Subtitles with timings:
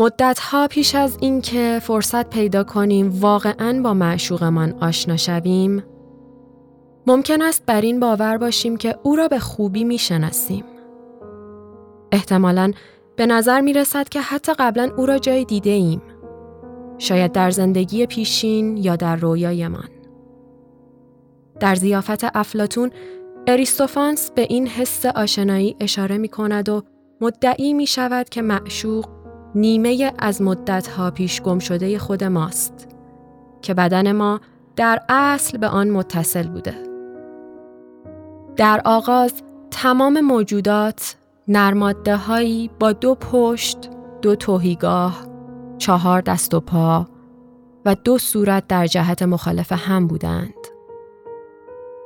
[0.00, 5.82] مدتها پیش از اینکه فرصت پیدا کنیم واقعا با معشوقمان آشنا شویم
[7.06, 10.64] ممکن است بر این باور باشیم که او را به خوبی می‌شناسیم.
[12.12, 12.72] احتمالا
[13.16, 16.02] به نظر می رسد که حتی قبلا او را جای دیده ایم.
[16.98, 19.88] شاید در زندگی پیشین یا در رویایمان.
[21.60, 22.90] در زیافت افلاتون
[23.46, 26.82] اریستوفانس به این حس آشنایی اشاره می کند و
[27.20, 29.19] مدعی می شود که معشوق
[29.54, 32.88] نیمه از مدتها پیش گم شده خود ماست
[33.62, 34.40] که بدن ما
[34.76, 36.74] در اصل به آن متصل بوده.
[38.56, 39.32] در آغاز
[39.70, 41.16] تمام موجودات
[41.48, 43.78] نرماده هایی با دو پشت،
[44.22, 45.26] دو توهیگاه،
[45.78, 47.06] چهار دست و پا
[47.84, 50.54] و دو صورت در جهت مخالف هم بودند.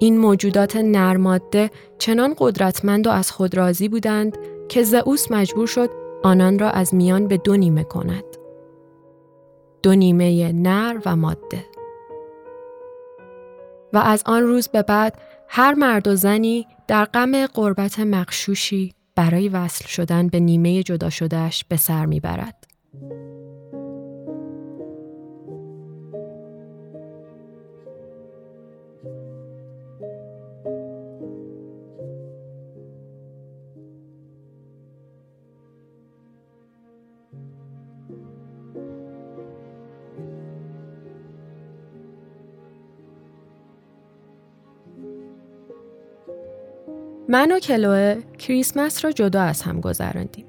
[0.00, 5.90] این موجودات نرماده چنان قدرتمند و از خود راضی بودند که زئوس مجبور شد
[6.26, 8.24] آنان را از میان به دو نیمه کند.
[9.82, 11.64] دو نیمه نر و ماده.
[13.92, 19.48] و از آن روز به بعد هر مرد و زنی در غم قربت مقشوشی برای
[19.48, 22.66] وصل شدن به نیمه جدا شدهش به سر می‌برد.
[47.28, 50.46] من و کلوه کریسمس را جدا از هم گذراندیم.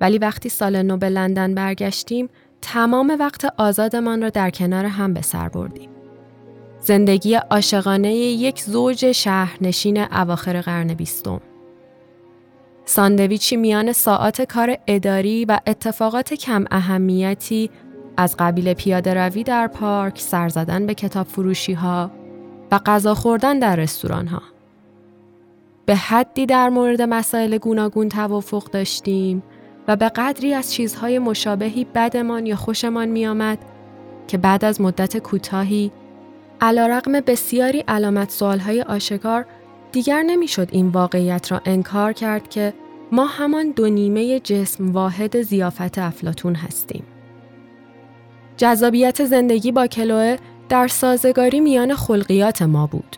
[0.00, 2.28] ولی وقتی سال نو به لندن برگشتیم
[2.62, 5.90] تمام وقت آزادمان را در کنار هم به سر بردیم.
[6.80, 11.40] زندگی عاشقانه یک زوج شهرنشین اواخر قرن بیستم.
[12.84, 17.70] ساندویچی میان ساعات کار اداری و اتفاقات کم اهمیتی
[18.16, 22.10] از قبیل پیاده روی در پارک، سر زدن به کتاب فروشی ها
[22.72, 24.42] و غذا خوردن در رستوران ها.
[25.86, 29.42] به حدی در مورد مسائل گوناگون توافق داشتیم
[29.88, 33.58] و به قدری از چیزهای مشابهی بدمان یا خوشمان میآمد
[34.28, 35.92] که بعد از مدت کوتاهی
[36.62, 39.46] رقم بسیاری علامت سوالهای آشکار
[39.92, 42.74] دیگر نمی‌شد این واقعیت را انکار کرد که
[43.12, 47.04] ما همان دو نیمه جسم واحد زیافت افلاتون هستیم.
[48.56, 50.36] جذابیت زندگی با کلوه
[50.68, 53.16] در سازگاری میان خلقیات ما بود.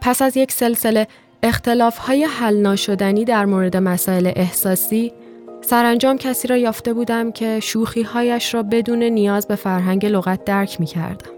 [0.00, 1.06] پس از یک سلسله
[1.46, 5.12] اختلاف های حل ناشدنی در مورد مسائل احساسی
[5.60, 10.80] سرانجام کسی را یافته بودم که شوخی هایش را بدون نیاز به فرهنگ لغت درک
[10.80, 11.30] می کردم.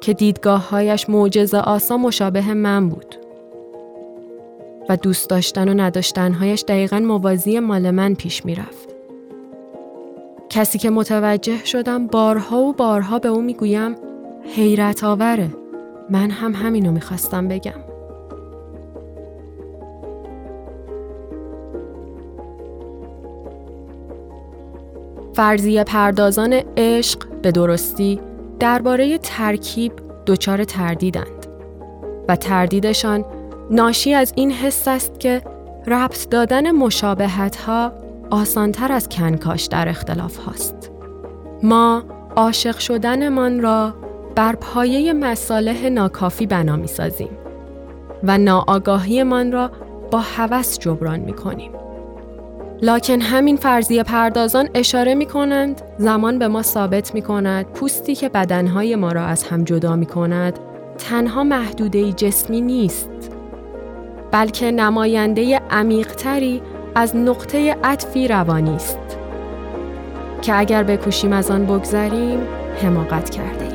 [0.00, 3.14] که دیدگاه هایش معجزه آسا مشابه من بود.
[4.88, 8.88] و دوست داشتن و نداشتن هایش دقیقا موازی مال من پیش می رفت.
[10.48, 13.96] کسی که متوجه شدم بارها و بارها به او می گویم
[14.54, 15.50] حیرت آوره.
[16.10, 17.95] من هم همینو می‌خواستم بگم.
[25.36, 28.20] فرضیه پردازان عشق به درستی
[28.60, 29.92] درباره ترکیب
[30.26, 31.46] دچار تردیدند
[32.28, 33.24] و تردیدشان
[33.70, 35.42] ناشی از این حس است که
[35.86, 37.92] ربط دادن مشابهت ها
[38.30, 40.90] آسانتر از کنکاش در اختلاف هاست.
[41.62, 42.02] ما
[42.36, 43.94] عاشق شدنمان را
[44.34, 47.30] بر پایه مصالح ناکافی بنا می سازیم
[48.22, 49.70] و ناآگاهیمان را
[50.10, 51.85] با هوس جبران می کنیم.
[52.82, 58.28] لکن همین فرضیه پردازان اشاره می کنند زمان به ما ثابت می کند پوستی که
[58.28, 60.58] بدنهای ما را از هم جدا می کند
[60.98, 63.10] تنها محدوده جسمی نیست.
[64.30, 66.62] بلکه نماینده عمیقتری
[66.94, 68.98] از نقطه عطفی روانی است.
[70.42, 72.40] که اگر بکوشیم از آن بگذریم
[72.82, 73.65] حماقت کرده.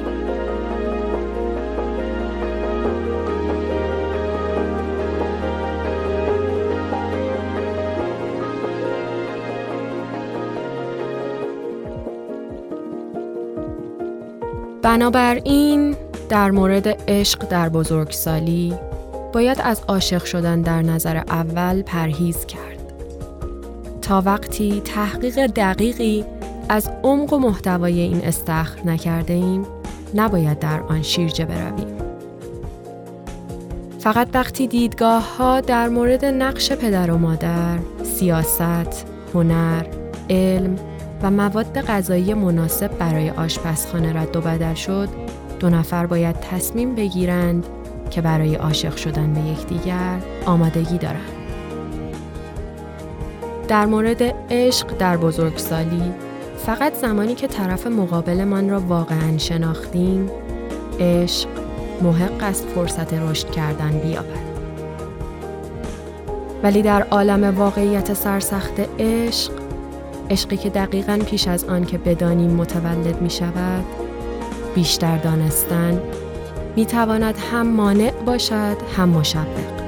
[14.83, 15.95] بنابراین
[16.29, 18.73] در مورد عشق در بزرگسالی
[19.33, 22.93] باید از عاشق شدن در نظر اول پرهیز کرد.
[24.01, 26.25] تا وقتی تحقیق دقیقی
[26.69, 29.65] از عمق و محتوای این استخر نکرده ایم
[30.15, 31.97] نباید در آن شیرجه برویم.
[33.99, 39.85] فقط وقتی دیدگاه ها در مورد نقش پدر و مادر، سیاست، هنر،
[40.29, 40.75] علم
[41.23, 45.09] و مواد غذایی مناسب برای آشپزخانه رد و بدل شد
[45.59, 47.65] دو نفر باید تصمیم بگیرند
[48.09, 51.31] که برای عاشق شدن به یکدیگر آمادگی دارند.
[53.67, 56.13] در مورد عشق در بزرگسالی
[56.57, 60.29] فقط زمانی که طرف مقابلمان را واقعا شناختیم
[60.99, 61.49] عشق
[62.01, 64.51] محق است فرصت رشد کردن بیابد
[66.63, 69.60] ولی در عالم واقعیت سرسخت عشق
[70.31, 73.85] عشقی که دقیقا پیش از آن که بدانیم متولد می شود
[74.75, 76.01] بیشتر دانستن
[76.75, 79.81] می تواند هم مانع باشد هم مشبق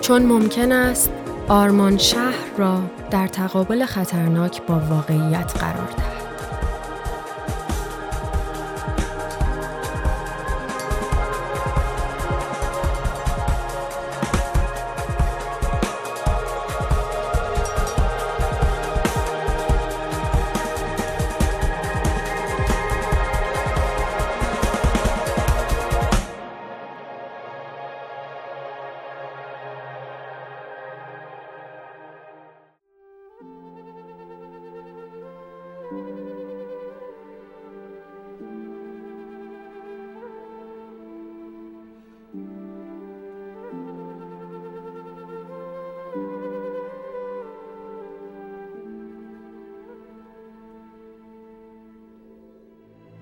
[0.00, 1.10] چون ممکن است
[1.48, 2.80] آرمان شهر را
[3.10, 6.13] در تقابل خطرناک با واقعیت قرار دهد.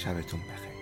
[0.00, 0.79] شبتون بخیر.